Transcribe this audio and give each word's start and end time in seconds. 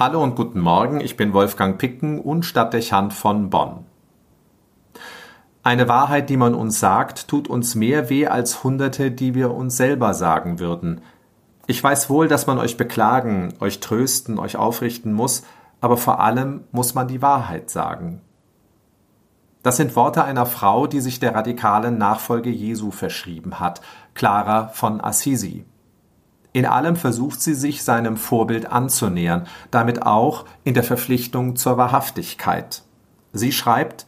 Hallo 0.00 0.22
und 0.22 0.34
guten 0.34 0.60
Morgen, 0.60 1.02
ich 1.02 1.18
bin 1.18 1.34
Wolfgang 1.34 1.76
Picken 1.76 2.20
und 2.20 2.46
Stadtdechant 2.46 3.12
von 3.12 3.50
Bonn. 3.50 3.84
Eine 5.62 5.88
Wahrheit, 5.88 6.30
die 6.30 6.38
man 6.38 6.54
uns 6.54 6.80
sagt, 6.80 7.28
tut 7.28 7.48
uns 7.48 7.74
mehr 7.74 8.08
weh 8.08 8.26
als 8.26 8.64
Hunderte, 8.64 9.10
die 9.10 9.34
wir 9.34 9.50
uns 9.50 9.76
selber 9.76 10.14
sagen 10.14 10.58
würden. 10.58 11.02
Ich 11.66 11.84
weiß 11.84 12.08
wohl, 12.08 12.28
dass 12.28 12.46
man 12.46 12.58
euch 12.58 12.78
beklagen, 12.78 13.52
euch 13.60 13.80
trösten, 13.80 14.38
euch 14.38 14.56
aufrichten 14.56 15.12
muss, 15.12 15.42
aber 15.82 15.98
vor 15.98 16.20
allem 16.20 16.64
muss 16.72 16.94
man 16.94 17.06
die 17.06 17.20
Wahrheit 17.20 17.68
sagen. 17.68 18.22
Das 19.62 19.76
sind 19.76 19.96
Worte 19.96 20.24
einer 20.24 20.46
Frau, 20.46 20.86
die 20.86 21.00
sich 21.00 21.20
der 21.20 21.34
radikalen 21.34 21.98
Nachfolge 21.98 22.48
Jesu 22.48 22.90
verschrieben 22.90 23.60
hat, 23.60 23.82
Clara 24.14 24.68
von 24.68 25.02
Assisi. 25.02 25.66
In 26.52 26.66
allem 26.66 26.96
versucht 26.96 27.40
sie 27.40 27.54
sich 27.54 27.84
seinem 27.84 28.16
Vorbild 28.16 28.66
anzunähern, 28.66 29.46
damit 29.70 30.02
auch 30.02 30.46
in 30.64 30.74
der 30.74 30.82
Verpflichtung 30.82 31.56
zur 31.56 31.76
Wahrhaftigkeit. 31.76 32.82
Sie 33.32 33.52
schreibt 33.52 34.06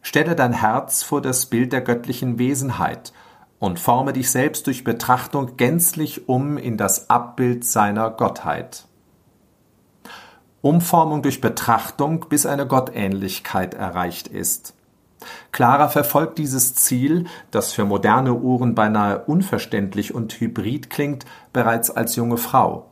Stelle 0.00 0.36
dein 0.36 0.52
Herz 0.52 1.02
vor 1.02 1.22
das 1.22 1.46
Bild 1.46 1.72
der 1.72 1.80
göttlichen 1.80 2.38
Wesenheit 2.38 3.12
und 3.58 3.80
forme 3.80 4.12
dich 4.12 4.30
selbst 4.30 4.66
durch 4.66 4.84
Betrachtung 4.84 5.56
gänzlich 5.56 6.28
um 6.28 6.58
in 6.58 6.76
das 6.76 7.08
Abbild 7.08 7.64
seiner 7.64 8.10
Gottheit. 8.10 8.84
Umformung 10.60 11.22
durch 11.22 11.40
Betrachtung, 11.40 12.26
bis 12.28 12.44
eine 12.46 12.66
Gottähnlichkeit 12.66 13.74
erreicht 13.74 14.28
ist. 14.28 14.74
Clara 15.52 15.88
verfolgt 15.88 16.38
dieses 16.38 16.74
Ziel, 16.74 17.26
das 17.50 17.72
für 17.72 17.84
moderne 17.84 18.34
Ohren 18.34 18.74
beinahe 18.74 19.24
unverständlich 19.24 20.14
und 20.14 20.32
hybrid 20.40 20.90
klingt, 20.90 21.24
bereits 21.52 21.90
als 21.90 22.16
junge 22.16 22.36
Frau. 22.36 22.90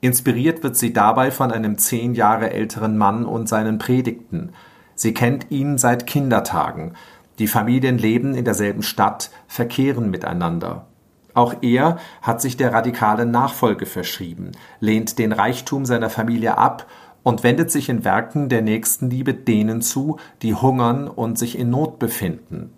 Inspiriert 0.00 0.62
wird 0.62 0.76
sie 0.76 0.92
dabei 0.92 1.30
von 1.30 1.52
einem 1.52 1.78
zehn 1.78 2.14
Jahre 2.14 2.50
älteren 2.50 2.98
Mann 2.98 3.24
und 3.24 3.48
seinen 3.48 3.78
Predigten. 3.78 4.50
Sie 4.94 5.14
kennt 5.14 5.50
ihn 5.50 5.78
seit 5.78 6.06
Kindertagen. 6.06 6.94
Die 7.38 7.46
Familien 7.46 7.98
leben 7.98 8.34
in 8.34 8.44
derselben 8.44 8.82
Stadt, 8.82 9.30
verkehren 9.46 10.10
miteinander. 10.10 10.86
Auch 11.34 11.54
er 11.62 11.98
hat 12.20 12.40
sich 12.42 12.56
der 12.56 12.72
radikalen 12.72 13.30
Nachfolge 13.30 13.86
verschrieben, 13.86 14.52
lehnt 14.80 15.18
den 15.18 15.32
Reichtum 15.32 15.86
seiner 15.86 16.10
Familie 16.10 16.58
ab 16.58 16.86
und 17.22 17.42
wendet 17.42 17.70
sich 17.70 17.88
in 17.88 18.04
Werken 18.04 18.48
der 18.48 18.62
Nächstenliebe 18.62 19.34
denen 19.34 19.82
zu, 19.82 20.18
die 20.42 20.54
hungern 20.54 21.08
und 21.08 21.38
sich 21.38 21.58
in 21.58 21.70
Not 21.70 21.98
befinden. 21.98 22.72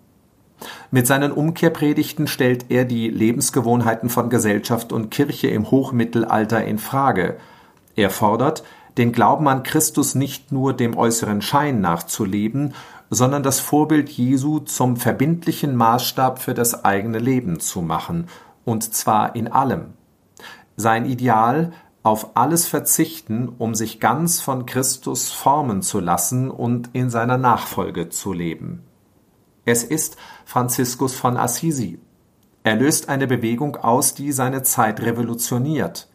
Mit 0.91 1.07
seinen 1.07 1.31
Umkehrpredigten 1.31 2.27
stellt 2.27 2.65
er 2.69 2.85
die 2.85 3.09
Lebensgewohnheiten 3.09 4.09
von 4.09 4.29
Gesellschaft 4.29 4.93
und 4.93 5.11
Kirche 5.11 5.47
im 5.47 5.69
Hochmittelalter 5.69 6.63
in 6.63 6.77
Frage. 6.77 7.37
Er 7.95 8.09
fordert, 8.09 8.63
den 8.97 9.11
Glauben 9.11 9.47
an 9.47 9.63
Christus 9.63 10.15
nicht 10.15 10.51
nur 10.51 10.73
dem 10.73 10.97
äußeren 10.97 11.41
Schein 11.41 11.81
nachzuleben, 11.81 12.73
sondern 13.09 13.43
das 13.43 13.59
Vorbild 13.59 14.09
Jesu 14.09 14.59
zum 14.59 14.97
verbindlichen 14.97 15.75
Maßstab 15.75 16.39
für 16.39 16.53
das 16.53 16.85
eigene 16.85 17.19
Leben 17.19 17.59
zu 17.59 17.81
machen, 17.81 18.27
und 18.63 18.93
zwar 18.95 19.35
in 19.35 19.47
allem. 19.47 19.93
Sein 20.77 21.05
Ideal, 21.05 21.71
auf 22.05 22.37
alles 22.37 22.67
verzichten, 22.67 23.49
um 23.57 23.73
sich 23.73 23.99
ganz 23.99 24.39
von 24.39 24.67
Christus 24.67 25.31
formen 25.31 25.81
zu 25.81 25.99
lassen 25.99 26.51
und 26.51 26.91
in 26.93 27.09
seiner 27.09 27.39
Nachfolge 27.39 28.09
zu 28.09 28.31
leben. 28.31 28.83
Es 29.65 29.83
ist 29.83 30.15
Franziskus 30.45 31.15
von 31.15 31.35
Assisi. 31.35 31.97
Er 32.61 32.75
löst 32.75 33.09
eine 33.09 33.25
Bewegung 33.25 33.77
aus, 33.77 34.13
die 34.13 34.31
seine 34.33 34.61
Zeit 34.61 35.01
revolutioniert. 35.01 36.07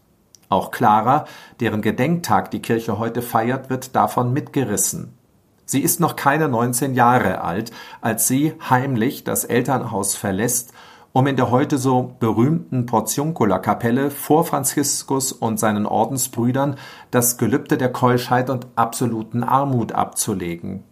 Auch 0.49 0.71
Clara, 0.71 1.25
deren 1.59 1.83
Gedenktag 1.83 2.53
die 2.53 2.63
Kirche 2.63 3.01
heute 3.01 3.21
feiert, 3.21 3.69
wird 3.69 3.97
davon 3.97 4.33
mitgerissen. 4.33 5.19
Sie 5.65 5.81
ist 5.81 5.99
noch 5.99 6.15
keine 6.15 6.49
19 6.49 6.95
Jahre 6.95 7.41
alt, 7.41 7.73
als 8.01 8.29
sie 8.29 8.55
heimlich 8.71 9.25
das 9.25 9.45
Elternhaus 9.45 10.15
verlässt 10.15 10.73
um 11.13 11.27
in 11.27 11.37
der 11.37 11.51
heute 11.51 11.79
so 11.79 12.15
berühmten 12.21 12.87
Portiuncula-Kapelle 12.87 14.11
vor 14.11 14.45
Franziskus 14.45 15.33
und 15.33 15.59
seinen 15.59 15.87
Ordensbrüdern 15.87 16.77
das 17.11 17.37
Gelübde 17.37 17.77
der 17.77 17.93
Keuschheit 17.93 18.51
und 18.51 18.67
absoluten 18.77 19.43
Armut 19.43 19.93
abzulegen. 19.93 20.85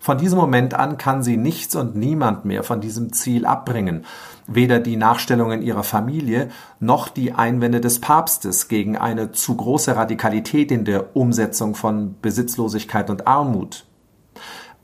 Von 0.00 0.16
diesem 0.16 0.38
Moment 0.38 0.74
an 0.74 0.96
kann 0.96 1.22
sie 1.22 1.36
nichts 1.36 1.74
und 1.74 1.96
niemand 1.96 2.44
mehr 2.44 2.62
von 2.62 2.80
diesem 2.80 3.12
Ziel 3.12 3.44
abbringen, 3.44 4.06
weder 4.46 4.78
die 4.78 4.96
Nachstellungen 4.96 5.60
ihrer 5.60 5.82
Familie 5.82 6.48
noch 6.78 7.08
die 7.08 7.32
Einwände 7.32 7.80
des 7.80 8.00
Papstes 8.00 8.68
gegen 8.68 8.96
eine 8.96 9.32
zu 9.32 9.56
große 9.56 9.96
Radikalität 9.96 10.70
in 10.70 10.84
der 10.84 11.16
Umsetzung 11.16 11.74
von 11.74 12.14
Besitzlosigkeit 12.22 13.10
und 13.10 13.26
Armut. 13.26 13.87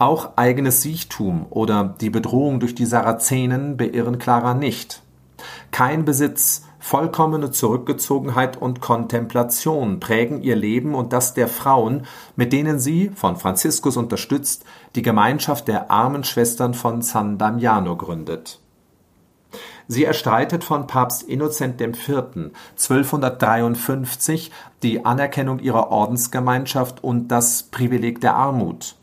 Auch 0.04 0.36
eigenes 0.36 0.82
Siechtum 0.82 1.46
oder 1.48 1.94
die 1.98 2.10
Bedrohung 2.10 2.60
durch 2.60 2.74
die 2.74 2.84
Sarazenen 2.84 3.78
beirren 3.78 4.18
Clara 4.18 4.52
nicht. 4.52 5.00
Kein 5.70 6.04
Besitz, 6.04 6.66
vollkommene 6.78 7.52
Zurückgezogenheit 7.52 8.60
und 8.60 8.82
Kontemplation 8.82 10.00
prägen 10.00 10.42
ihr 10.42 10.56
Leben 10.56 10.94
und 10.94 11.14
das 11.14 11.32
der 11.32 11.48
Frauen, 11.48 12.04
mit 12.36 12.52
denen 12.52 12.80
sie, 12.80 13.12
von 13.14 13.36
Franziskus 13.36 13.96
unterstützt, 13.96 14.66
die 14.94 15.00
Gemeinschaft 15.00 15.68
der 15.68 15.90
armen 15.90 16.22
Schwestern 16.22 16.74
von 16.74 17.00
San 17.00 17.38
Damiano 17.38 17.96
gründet. 17.96 18.60
Sie 19.88 20.04
erstreitet 20.04 20.64
von 20.64 20.86
Papst 20.86 21.22
Innozent 21.22 21.80
IV. 21.80 22.50
1253 22.72 24.50
die 24.82 25.06
Anerkennung 25.06 25.60
ihrer 25.60 25.90
Ordensgemeinschaft 25.90 27.02
und 27.02 27.28
das 27.28 27.62
Privileg 27.62 28.20
der 28.20 28.34
Armut. 28.34 28.96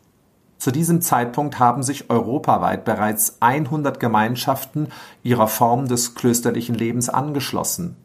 Zu 0.61 0.69
diesem 0.69 1.01
Zeitpunkt 1.01 1.57
haben 1.57 1.81
sich 1.81 2.11
europaweit 2.11 2.85
bereits 2.85 3.37
100 3.39 3.99
Gemeinschaften 3.99 4.89
ihrer 5.23 5.47
Form 5.47 5.87
des 5.87 6.13
klösterlichen 6.13 6.75
Lebens 6.75 7.09
angeschlossen. 7.09 7.95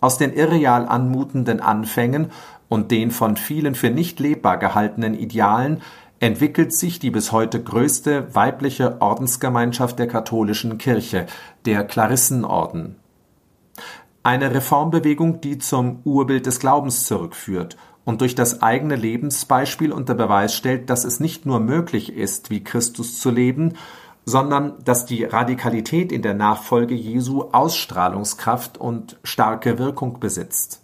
Aus 0.00 0.16
den 0.16 0.32
irreal 0.32 0.86
anmutenden 0.86 1.58
Anfängen 1.58 2.30
und 2.68 2.92
den 2.92 3.10
von 3.10 3.36
vielen 3.36 3.74
für 3.74 3.90
nicht 3.90 4.20
lebbar 4.20 4.58
gehaltenen 4.58 5.14
Idealen 5.14 5.82
entwickelt 6.20 6.72
sich 6.72 7.00
die 7.00 7.10
bis 7.10 7.32
heute 7.32 7.60
größte 7.60 8.32
weibliche 8.32 9.00
Ordensgemeinschaft 9.00 9.98
der 9.98 10.06
katholischen 10.06 10.78
Kirche, 10.78 11.26
der 11.64 11.82
Klarissenorden. 11.84 12.94
Eine 14.22 14.54
Reformbewegung, 14.54 15.40
die 15.40 15.58
zum 15.58 15.98
Urbild 16.04 16.46
des 16.46 16.60
Glaubens 16.60 17.06
zurückführt 17.06 17.76
und 18.08 18.22
durch 18.22 18.34
das 18.34 18.62
eigene 18.62 18.96
Lebensbeispiel 18.96 19.92
unter 19.92 20.14
Beweis 20.14 20.54
stellt, 20.54 20.88
dass 20.88 21.04
es 21.04 21.20
nicht 21.20 21.44
nur 21.44 21.60
möglich 21.60 22.10
ist, 22.10 22.48
wie 22.48 22.64
Christus 22.64 23.20
zu 23.20 23.30
leben, 23.30 23.74
sondern 24.24 24.82
dass 24.82 25.04
die 25.04 25.24
Radikalität 25.24 26.10
in 26.10 26.22
der 26.22 26.32
Nachfolge 26.32 26.94
Jesu 26.94 27.50
Ausstrahlungskraft 27.52 28.78
und 28.78 29.18
starke 29.24 29.78
Wirkung 29.78 30.20
besitzt. 30.20 30.80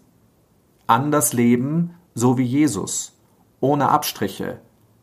Anders 0.87 1.33
leben, 1.33 1.95
so 2.15 2.37
wie 2.37 2.45
Jesus, 2.45 3.17
ohne 3.59 3.89
Abstriche, 3.89 4.61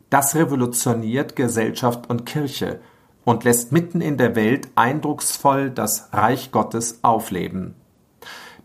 das 0.08 0.36
revolutioniert 0.36 1.34
Gesellschaft 1.34 2.08
und 2.08 2.24
Kirche 2.24 2.78
und 3.24 3.42
lässt 3.42 3.72
mitten 3.72 4.00
in 4.00 4.16
der 4.16 4.36
Welt 4.36 4.68
eindrucksvoll 4.76 5.70
das 5.70 6.10
Reich 6.12 6.52
Gottes 6.52 7.00
aufleben. 7.02 7.74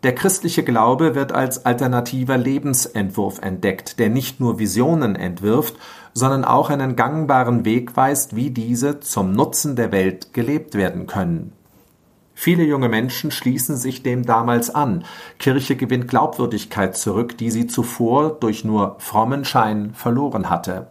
Der 0.03 0.13
christliche 0.13 0.63
Glaube 0.63 1.15
wird 1.15 1.31
als 1.31 1.65
alternativer 1.65 2.37
Lebensentwurf 2.37 3.39
entdeckt, 3.41 3.97
der 3.97 4.09
nicht 4.09 4.39
nur 4.39 4.59
Visionen 4.59 5.15
entwirft, 5.15 5.75
sondern 6.13 6.45
auch 6.45 6.69
einen 6.69 6.95
gangbaren 6.95 7.65
Weg 7.65 7.97
weist, 7.97 8.35
wie 8.35 8.51
diese 8.51 8.99
zum 8.99 9.31
Nutzen 9.31 9.75
der 9.75 9.91
Welt 9.91 10.33
gelebt 10.33 10.75
werden 10.75 11.07
können. 11.07 11.53
Viele 12.35 12.63
junge 12.63 12.89
Menschen 12.89 13.31
schließen 13.31 13.77
sich 13.77 14.03
dem 14.03 14.23
damals 14.23 14.69
an. 14.69 15.05
Kirche 15.39 15.75
gewinnt 15.75 16.07
Glaubwürdigkeit 16.07 16.95
zurück, 16.95 17.35
die 17.39 17.49
sie 17.49 17.65
zuvor 17.65 18.29
durch 18.29 18.63
nur 18.63 18.97
frommen 18.99 19.43
Schein 19.43 19.95
verloren 19.95 20.47
hatte. 20.47 20.89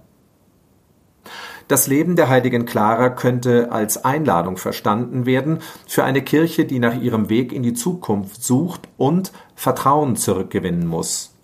Das 1.69 1.89
Leben 1.89 2.15
der 2.15 2.29
heiligen 2.29 2.65
Clara 2.65 3.09
könnte 3.09 3.73
als 3.73 4.05
Einladung 4.05 4.57
verstanden 4.57 5.27
werden 5.27 5.59
für 5.89 6.05
eine 6.05 6.23
Kirche, 6.23 6.65
die 6.65 6.79
nach 6.79 6.95
ihrem 6.95 7.29
Weg 7.29 7.53
in 7.53 7.65
die 7.65 7.75
Zukunft 7.75 8.45
sucht 8.45 8.89
und 8.97 9.33
Vertrauen 9.57 10.15
zurückgewinnen 10.15 10.87
muss. 10.87 11.35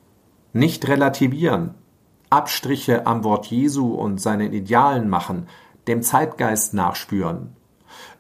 Nicht 0.53 0.87
relativieren, 0.87 1.75
Abstriche 2.31 3.07
am 3.07 3.25
Wort 3.25 3.47
Jesu 3.47 3.95
und 3.95 4.21
seinen 4.21 4.53
Idealen 4.53 5.09
machen, 5.09 5.49
dem 5.89 6.03
Zeitgeist 6.03 6.73
nachspüren, 6.73 7.57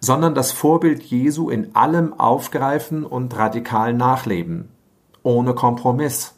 sondern 0.00 0.34
das 0.34 0.50
Vorbild 0.50 1.04
Jesu 1.04 1.50
in 1.50 1.76
allem 1.76 2.19
aufgreifen 2.19 3.04
und 3.04 3.37
radikal 3.37 3.94
nachleben, 3.94 4.70
ohne 5.22 5.54
Kompromiss. 5.54 6.34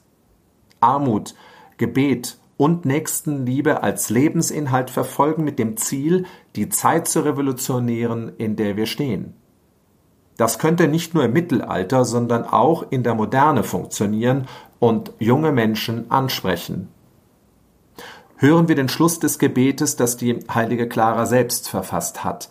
Armut, 0.80 1.34
Gebet 1.78 2.36
und 2.56 2.84
Nächstenliebe 2.84 3.82
als 3.82 4.10
Lebensinhalt 4.10 4.90
verfolgen 4.90 5.44
mit 5.44 5.58
dem 5.58 5.76
Ziel, 5.76 6.26
die 6.56 6.68
Zeit 6.68 7.08
zu 7.08 7.20
revolutionieren, 7.20 8.32
in 8.38 8.56
der 8.56 8.76
wir 8.76 8.86
stehen. 8.86 9.34
Das 10.36 10.58
könnte 10.58 10.88
nicht 10.88 11.14
nur 11.14 11.24
im 11.24 11.32
Mittelalter, 11.32 12.04
sondern 12.04 12.44
auch 12.44 12.86
in 12.90 13.02
der 13.02 13.14
Moderne 13.14 13.62
funktionieren 13.62 14.46
und 14.78 15.12
junge 15.18 15.52
Menschen 15.52 16.10
ansprechen. 16.10 16.88
hören 18.36 18.68
wir 18.68 18.74
den 18.74 18.88
Schluss 18.88 19.20
des 19.20 19.38
Gebetes, 19.38 19.96
das 19.96 20.16
die 20.16 20.40
heilige 20.52 20.88
Clara 20.88 21.24
selbst 21.24 21.68
verfasst 21.68 22.24
hat. 22.24 22.50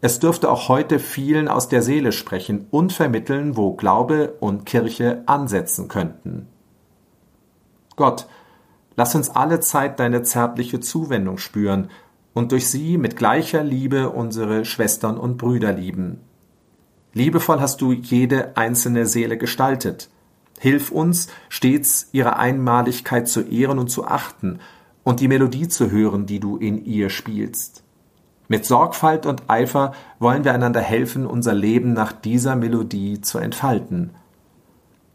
Es 0.00 0.18
dürfte 0.20 0.50
auch 0.50 0.68
heute 0.68 0.98
vielen 0.98 1.48
aus 1.48 1.68
der 1.68 1.82
Seele 1.82 2.12
sprechen 2.12 2.66
und 2.70 2.92
vermitteln, 2.92 3.56
wo 3.56 3.74
Glaube 3.74 4.34
und 4.40 4.64
Kirche 4.64 5.22
ansetzen 5.26 5.88
könnten. 5.88 6.48
Gott, 7.94 8.26
lass 8.98 9.14
uns 9.14 9.30
alle 9.30 9.60
Zeit 9.60 10.00
deine 10.00 10.24
zärtliche 10.24 10.80
Zuwendung 10.80 11.38
spüren 11.38 11.88
und 12.34 12.50
durch 12.50 12.68
sie 12.68 12.98
mit 12.98 13.16
gleicher 13.16 13.62
Liebe 13.62 14.10
unsere 14.10 14.64
Schwestern 14.64 15.18
und 15.18 15.38
Brüder 15.38 15.72
lieben. 15.72 16.18
Liebevoll 17.14 17.60
hast 17.60 17.80
du 17.80 17.92
jede 17.92 18.56
einzelne 18.56 19.06
Seele 19.06 19.38
gestaltet. 19.38 20.10
Hilf 20.58 20.90
uns, 20.90 21.28
stets 21.48 22.08
ihre 22.10 22.38
Einmaligkeit 22.38 23.28
zu 23.28 23.42
ehren 23.42 23.78
und 23.78 23.88
zu 23.88 24.04
achten 24.04 24.58
und 25.04 25.20
die 25.20 25.28
Melodie 25.28 25.68
zu 25.68 25.92
hören, 25.92 26.26
die 26.26 26.40
du 26.40 26.56
in 26.56 26.84
ihr 26.84 27.08
spielst. 27.08 27.84
Mit 28.48 28.66
Sorgfalt 28.66 29.26
und 29.26 29.48
Eifer 29.48 29.92
wollen 30.18 30.42
wir 30.42 30.54
einander 30.54 30.80
helfen, 30.80 31.24
unser 31.24 31.54
Leben 31.54 31.92
nach 31.92 32.10
dieser 32.10 32.56
Melodie 32.56 33.20
zu 33.20 33.38
entfalten. 33.38 34.10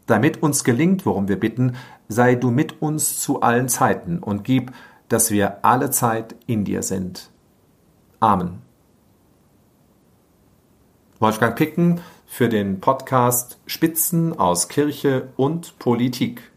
Damit 0.06 0.42
uns 0.42 0.64
gelingt, 0.64 1.06
worum 1.06 1.28
wir 1.28 1.40
bitten, 1.40 1.76
sei 2.08 2.34
du 2.34 2.50
mit 2.50 2.82
uns 2.82 3.20
zu 3.20 3.40
allen 3.40 3.68
Zeiten 3.68 4.18
und 4.18 4.44
gib, 4.44 4.72
dass 5.08 5.30
wir 5.30 5.64
alle 5.64 5.90
Zeit 5.90 6.34
in 6.46 6.64
dir 6.64 6.82
sind. 6.82 7.30
Amen. 8.20 8.62
Wolfgang 11.20 11.56
Picken 11.56 12.00
für 12.26 12.48
den 12.48 12.80
Podcast 12.80 13.58
Spitzen 13.66 14.38
aus 14.38 14.68
Kirche 14.68 15.28
und 15.36 15.78
Politik. 15.78 16.50